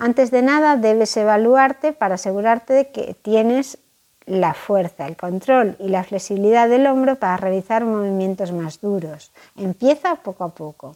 Antes 0.00 0.30
de 0.30 0.42
nada 0.42 0.76
debes 0.76 1.16
evaluarte 1.16 1.92
para 1.92 2.14
asegurarte 2.14 2.72
de 2.72 2.88
que 2.90 3.16
tienes 3.20 3.78
la 4.26 4.54
fuerza, 4.54 5.08
el 5.08 5.16
control 5.16 5.74
y 5.80 5.88
la 5.88 6.04
flexibilidad 6.04 6.68
del 6.68 6.86
hombro 6.86 7.16
para 7.16 7.36
realizar 7.36 7.84
movimientos 7.84 8.52
más 8.52 8.80
duros. 8.80 9.32
Empieza 9.56 10.14
poco 10.14 10.44
a 10.44 10.50
poco. 10.50 10.94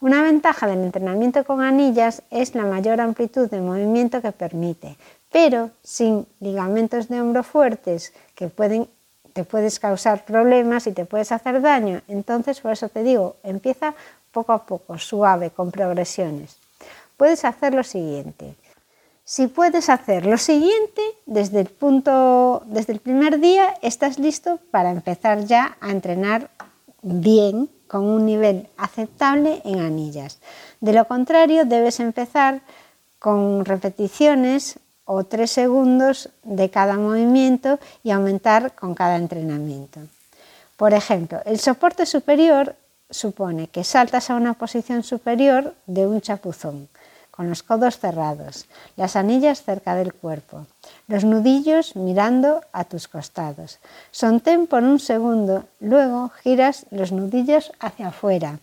Una 0.00 0.22
ventaja 0.22 0.66
del 0.66 0.80
entrenamiento 0.80 1.44
con 1.44 1.60
anillas 1.60 2.22
es 2.30 2.56
la 2.56 2.64
mayor 2.64 3.00
amplitud 3.00 3.48
de 3.48 3.60
movimiento 3.60 4.20
que 4.20 4.32
permite, 4.32 4.96
pero 5.30 5.70
sin 5.84 6.26
ligamentos 6.40 7.08
de 7.08 7.20
hombro 7.20 7.44
fuertes 7.44 8.12
que 8.34 8.48
pueden, 8.48 8.88
te 9.32 9.44
puedes 9.44 9.78
causar 9.78 10.24
problemas 10.24 10.88
y 10.88 10.92
te 10.92 11.04
puedes 11.04 11.30
hacer 11.30 11.60
daño. 11.60 12.00
Entonces, 12.08 12.60
por 12.60 12.72
eso 12.72 12.88
te 12.88 13.04
digo, 13.04 13.36
empieza 13.44 13.94
poco 14.32 14.52
a 14.52 14.64
poco, 14.66 14.98
suave, 14.98 15.50
con 15.50 15.70
progresiones 15.70 16.59
puedes 17.20 17.44
hacer 17.44 17.74
lo 17.74 17.84
siguiente. 17.84 18.54
Si 19.26 19.46
puedes 19.46 19.90
hacer 19.90 20.24
lo 20.24 20.38
siguiente, 20.38 21.02
desde 21.26 21.60
el, 21.60 21.66
punto, 21.66 22.62
desde 22.64 22.94
el 22.94 23.00
primer 23.00 23.40
día 23.40 23.74
estás 23.82 24.18
listo 24.18 24.58
para 24.70 24.90
empezar 24.90 25.44
ya 25.44 25.76
a 25.82 25.90
entrenar 25.90 26.48
bien, 27.02 27.68
con 27.88 28.06
un 28.06 28.24
nivel 28.24 28.68
aceptable 28.78 29.60
en 29.66 29.80
anillas. 29.80 30.38
De 30.80 30.94
lo 30.94 31.04
contrario, 31.06 31.66
debes 31.66 32.00
empezar 32.00 32.62
con 33.18 33.66
repeticiones 33.66 34.78
o 35.04 35.24
tres 35.24 35.50
segundos 35.50 36.30
de 36.42 36.70
cada 36.70 36.96
movimiento 36.96 37.78
y 38.02 38.12
aumentar 38.12 38.74
con 38.74 38.94
cada 38.94 39.16
entrenamiento. 39.16 40.00
Por 40.78 40.94
ejemplo, 40.94 41.42
el 41.44 41.60
soporte 41.60 42.06
superior 42.06 42.76
supone 43.10 43.66
que 43.66 43.84
saltas 43.84 44.30
a 44.30 44.36
una 44.36 44.54
posición 44.54 45.02
superior 45.02 45.74
de 45.84 46.06
un 46.06 46.22
chapuzón 46.22 46.88
con 47.40 47.48
los 47.48 47.62
codos 47.62 47.98
cerrados, 47.98 48.66
las 48.96 49.16
anillas 49.16 49.62
cerca 49.62 49.94
del 49.94 50.12
cuerpo, 50.12 50.66
los 51.08 51.24
nudillos 51.24 51.96
mirando 51.96 52.60
a 52.70 52.84
tus 52.84 53.08
costados. 53.08 53.78
Sontén 54.10 54.66
por 54.66 54.82
un 54.82 55.00
segundo, 55.00 55.64
luego 55.80 56.28
giras 56.42 56.84
los 56.90 57.12
nudillos 57.12 57.72
hacia 57.80 58.08
afuera. 58.08 58.58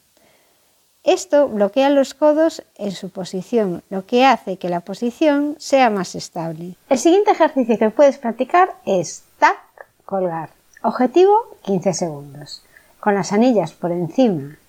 Esto 1.03 1.47
bloquea 1.47 1.89
los 1.89 2.13
codos 2.13 2.61
en 2.75 2.91
su 2.91 3.09
posición, 3.09 3.81
lo 3.89 4.05
que 4.05 4.25
hace 4.25 4.57
que 4.57 4.69
la 4.69 4.81
posición 4.81 5.55
sea 5.57 5.89
más 5.89 6.13
estable. 6.13 6.75
El 6.87 6.99
siguiente 6.99 7.31
ejercicio 7.31 7.79
que 7.79 7.89
puedes 7.89 8.19
practicar 8.19 8.75
es 8.85 9.23
tac, 9.39 9.57
colgar. 10.05 10.51
Objetivo 10.83 11.33
15 11.63 11.93
segundos. 11.95 12.61
Con 12.99 13.15
las 13.15 13.33
anillas 13.33 13.71
por 13.71 13.91
encima 13.91 14.59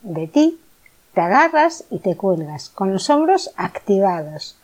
de 0.00 0.28
ti 0.28 0.58
te 1.14 1.20
agarras 1.20 1.84
y 1.90 1.98
te 1.98 2.16
cuelgas, 2.16 2.68
con 2.68 2.92
los 2.92 3.10
hombros 3.10 3.52
activados. 3.56 4.56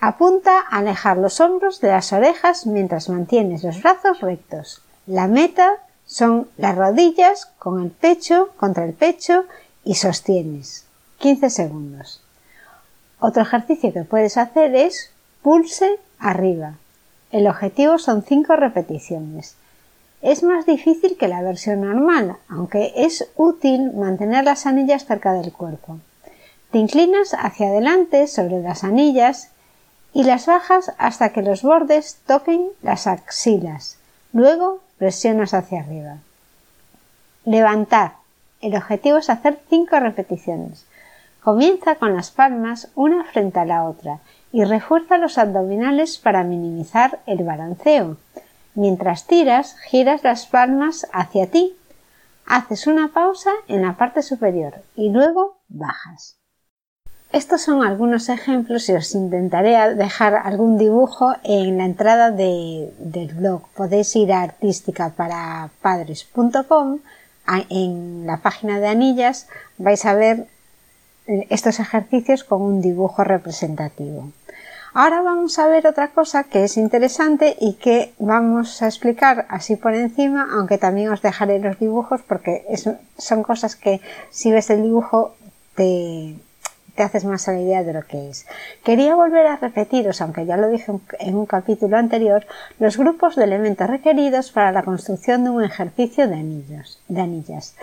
Apunta 0.00 0.60
a 0.60 0.78
alejar 0.78 1.16
los 1.16 1.40
hombros 1.40 1.80
de 1.80 1.88
las 1.88 2.12
orejas 2.12 2.66
mientras 2.66 3.08
mantienes 3.08 3.64
los 3.64 3.82
brazos 3.82 4.20
rectos. 4.20 4.82
La 5.06 5.28
meta 5.28 5.78
son 6.06 6.48
las 6.58 6.76
rodillas 6.76 7.46
con 7.58 7.82
el 7.82 7.90
pecho 7.90 8.50
contra 8.56 8.84
el 8.84 8.92
pecho 8.92 9.46
y 9.82 9.94
sostienes. 9.94 10.84
15 11.18 11.48
segundos. 11.48 12.22
Otro 13.18 13.42
ejercicio 13.42 13.92
que 13.92 14.04
puedes 14.04 14.36
hacer 14.36 14.74
es 14.74 15.10
pulse 15.42 15.98
arriba. 16.18 16.74
El 17.30 17.46
objetivo 17.46 17.98
son 17.98 18.22
5 18.22 18.56
repeticiones. 18.56 19.56
Es 20.24 20.42
más 20.42 20.64
difícil 20.64 21.18
que 21.18 21.28
la 21.28 21.42
versión 21.42 21.82
normal, 21.82 22.38
aunque 22.48 22.94
es 22.96 23.28
útil 23.36 23.92
mantener 23.92 24.42
las 24.44 24.64
anillas 24.64 25.04
cerca 25.04 25.34
del 25.34 25.52
cuerpo. 25.52 25.98
Te 26.70 26.78
inclinas 26.78 27.36
hacia 27.38 27.66
adelante 27.66 28.26
sobre 28.26 28.62
las 28.62 28.84
anillas 28.84 29.50
y 30.14 30.24
las 30.24 30.46
bajas 30.46 30.94
hasta 30.96 31.28
que 31.28 31.42
los 31.42 31.60
bordes 31.62 32.20
toquen 32.26 32.68
las 32.80 33.06
axilas. 33.06 33.98
Luego 34.32 34.80
presionas 34.96 35.52
hacia 35.52 35.80
arriba. 35.80 36.16
Levantar. 37.44 38.14
El 38.62 38.76
objetivo 38.76 39.18
es 39.18 39.28
hacer 39.28 39.60
5 39.68 40.00
repeticiones. 40.00 40.86
Comienza 41.42 41.96
con 41.96 42.16
las 42.16 42.30
palmas 42.30 42.88
una 42.94 43.24
frente 43.24 43.58
a 43.58 43.66
la 43.66 43.84
otra 43.84 44.20
y 44.52 44.64
refuerza 44.64 45.18
los 45.18 45.36
abdominales 45.36 46.16
para 46.16 46.44
minimizar 46.44 47.20
el 47.26 47.44
balanceo. 47.44 48.16
Mientras 48.74 49.26
tiras, 49.26 49.76
giras 49.88 50.24
las 50.24 50.46
palmas 50.46 51.06
hacia 51.12 51.50
ti. 51.50 51.76
Haces 52.46 52.86
una 52.86 53.12
pausa 53.12 53.50
en 53.68 53.82
la 53.82 53.96
parte 53.96 54.22
superior 54.22 54.82
y 54.94 55.10
luego 55.10 55.58
bajas. 55.68 56.38
Estos 57.32 57.62
son 57.62 57.84
algunos 57.84 58.28
ejemplos 58.28 58.88
y 58.88 58.92
os 58.92 59.12
intentaré 59.14 59.94
dejar 59.94 60.34
algún 60.34 60.78
dibujo 60.78 61.34
en 61.42 61.78
la 61.78 61.84
entrada 61.84 62.30
del 62.30 63.32
blog. 63.34 63.62
Podéis 63.74 64.14
ir 64.14 64.32
a 64.32 64.42
artísticaparapadres.com 64.42 67.00
en 67.68 68.26
la 68.26 68.38
página 68.38 68.80
de 68.80 68.88
anillas 68.88 69.48
vais 69.78 70.04
a 70.06 70.14
ver 70.14 70.48
estos 71.26 71.80
ejercicios 71.80 72.44
con 72.44 72.62
un 72.62 72.80
dibujo 72.80 73.24
representativo. 73.24 74.30
Ahora 74.96 75.22
vamos 75.22 75.58
a 75.58 75.66
ver 75.66 75.88
otra 75.88 76.12
cosa 76.12 76.44
que 76.44 76.62
es 76.62 76.76
interesante 76.76 77.56
y 77.60 77.72
que 77.74 78.12
vamos 78.20 78.80
a 78.80 78.86
explicar 78.86 79.44
así 79.48 79.74
por 79.74 79.92
encima, 79.92 80.48
aunque 80.52 80.78
también 80.78 81.10
os 81.10 81.20
dejaré 81.20 81.58
los 81.58 81.80
dibujos 81.80 82.22
porque 82.22 82.64
son 83.18 83.42
cosas 83.42 83.74
que 83.74 84.00
si 84.30 84.52
ves 84.52 84.70
el 84.70 84.84
dibujo 84.84 85.34
te, 85.74 86.36
te 86.94 87.02
haces 87.02 87.24
más 87.24 87.48
a 87.48 87.54
la 87.54 87.60
idea 87.60 87.82
de 87.82 87.92
lo 87.92 88.02
que 88.02 88.30
es. 88.30 88.46
Quería 88.84 89.16
volver 89.16 89.48
a 89.48 89.56
repetiros, 89.56 90.20
aunque 90.20 90.46
ya 90.46 90.56
lo 90.56 90.68
dije 90.68 90.92
en 91.18 91.34
un 91.34 91.46
capítulo 91.46 91.96
anterior, 91.96 92.46
los 92.78 92.96
grupos 92.96 93.34
de 93.34 93.42
elementos 93.42 93.90
requeridos 93.90 94.52
para 94.52 94.70
la 94.70 94.84
construcción 94.84 95.42
de 95.42 95.50
un 95.50 95.64
ejercicio 95.64 96.28
de, 96.28 96.36
anillos, 96.36 97.00
de 97.08 97.20
anillas. 97.20 97.74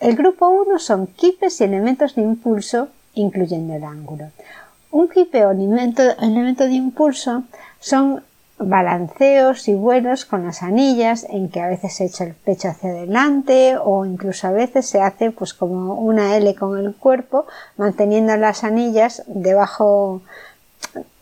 El 0.00 0.16
grupo 0.16 0.48
1 0.48 0.80
son 0.80 1.06
quipes 1.06 1.60
y 1.60 1.64
elementos 1.64 2.16
de 2.16 2.22
impulso, 2.22 2.88
incluyendo 3.14 3.74
el 3.74 3.84
ángulo. 3.84 4.32
Un 4.90 5.10
hipe 5.14 5.44
o 5.44 5.50
elemento, 5.50 6.64
de 6.64 6.72
impulso 6.72 7.44
son 7.78 8.22
balanceos 8.58 9.68
y 9.68 9.74
vuelos 9.74 10.24
con 10.24 10.46
las 10.46 10.62
anillas 10.62 11.26
en 11.28 11.50
que 11.50 11.60
a 11.60 11.68
veces 11.68 11.94
se 11.94 12.06
echa 12.06 12.24
el 12.24 12.34
pecho 12.34 12.68
hacia 12.68 12.90
adelante 12.90 13.76
o 13.76 14.06
incluso 14.06 14.48
a 14.48 14.52
veces 14.52 14.86
se 14.86 15.00
hace 15.00 15.30
pues 15.30 15.52
como 15.52 15.94
una 15.94 16.36
L 16.36 16.54
con 16.54 16.78
el 16.78 16.94
cuerpo 16.94 17.46
manteniendo 17.76 18.34
las 18.36 18.64
anillas 18.64 19.22
debajo 19.26 20.22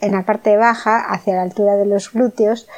en 0.01 0.13
la 0.13 0.23
parte 0.23 0.57
baja 0.57 1.01
hacia 1.01 1.35
la 1.35 1.43
altura 1.43 1.75
de 1.75 1.87
los 1.87 2.13
glúteos 2.13 2.69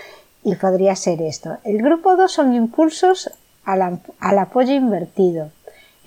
y 0.43 0.55
podría 0.57 0.97
ser 0.97 1.21
esto. 1.21 1.59
El 1.65 1.83
grupo 1.83 2.17
2 2.17 2.33
son 2.33 2.55
impulsos 2.55 3.31
al, 3.65 4.01
al 4.21 4.39
apoyo 4.39 4.73
invertido. 4.73 5.51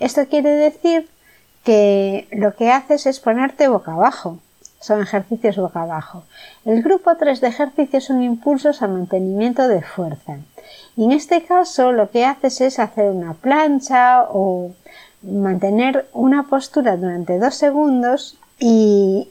Esto 0.00 0.26
quiere 0.26 0.50
decir 0.50 1.08
que 1.62 2.26
lo 2.32 2.56
que 2.56 2.72
haces 2.72 3.06
es 3.06 3.20
ponerte 3.20 3.68
boca 3.68 3.92
abajo 3.92 4.40
son 4.82 5.00
ejercicios 5.02 5.56
boca 5.56 5.82
abajo. 5.82 6.24
El 6.64 6.82
grupo 6.82 7.16
3 7.16 7.40
de 7.40 7.48
ejercicios 7.48 8.04
son 8.04 8.22
impulsos 8.22 8.82
al 8.82 8.92
mantenimiento 8.92 9.68
de 9.68 9.80
fuerza. 9.80 10.38
Y 10.96 11.04
en 11.04 11.12
este 11.12 11.42
caso 11.42 11.92
lo 11.92 12.10
que 12.10 12.26
haces 12.26 12.60
es 12.60 12.78
hacer 12.78 13.10
una 13.10 13.34
plancha 13.34 14.24
o 14.28 14.72
mantener 15.22 16.06
una 16.12 16.42
postura 16.42 16.96
durante 16.96 17.38
dos 17.38 17.54
segundos 17.54 18.38
y 18.58 19.30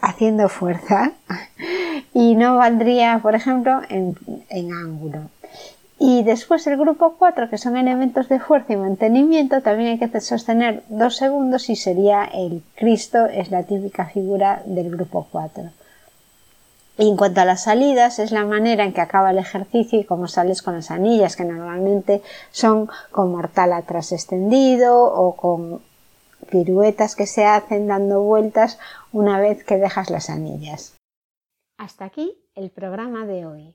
haciendo 0.00 0.48
fuerza. 0.48 1.12
y 2.14 2.34
no 2.34 2.56
valdría, 2.56 3.20
por 3.22 3.34
ejemplo, 3.34 3.82
en, 3.88 4.16
en 4.48 4.72
ángulo. 4.72 5.30
Y 6.06 6.22
después 6.22 6.66
el 6.66 6.76
grupo 6.76 7.14
4, 7.18 7.48
que 7.48 7.56
son 7.56 7.78
elementos 7.78 8.28
de 8.28 8.38
fuerza 8.38 8.74
y 8.74 8.76
mantenimiento, 8.76 9.62
también 9.62 9.88
hay 9.88 10.10
que 10.10 10.20
sostener 10.20 10.82
dos 10.90 11.16
segundos 11.16 11.70
y 11.70 11.76
sería 11.76 12.26
el 12.26 12.62
Cristo, 12.74 13.24
es 13.24 13.50
la 13.50 13.62
típica 13.62 14.04
figura 14.04 14.62
del 14.66 14.90
grupo 14.90 15.26
4. 15.32 15.64
Y 16.98 17.08
en 17.08 17.16
cuanto 17.16 17.40
a 17.40 17.46
las 17.46 17.62
salidas, 17.62 18.18
es 18.18 18.32
la 18.32 18.44
manera 18.44 18.84
en 18.84 18.92
que 18.92 19.00
acaba 19.00 19.30
el 19.30 19.38
ejercicio 19.38 19.98
y 19.98 20.04
cómo 20.04 20.28
sales 20.28 20.60
con 20.60 20.74
las 20.74 20.90
anillas, 20.90 21.36
que 21.36 21.46
normalmente 21.46 22.20
son 22.50 22.90
con 23.10 23.32
mortal 23.32 23.72
atrás 23.72 24.12
extendido 24.12 25.02
o 25.02 25.34
con 25.36 25.80
piruetas 26.50 27.16
que 27.16 27.26
se 27.26 27.46
hacen 27.46 27.86
dando 27.86 28.20
vueltas 28.20 28.78
una 29.10 29.40
vez 29.40 29.64
que 29.64 29.78
dejas 29.78 30.10
las 30.10 30.28
anillas. 30.28 30.98
Hasta 31.78 32.04
aquí 32.04 32.36
el 32.54 32.68
programa 32.68 33.24
de 33.24 33.46
hoy. 33.46 33.74